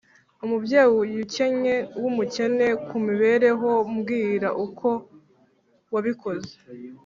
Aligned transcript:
umubyeyi 0.43 1.13
ukennye 1.25 1.75
wumukene 2.01 2.67
kumibereho, 2.87 3.69
mbwira 3.95 4.49
uko 4.65 4.87
wabikoze 5.93 6.53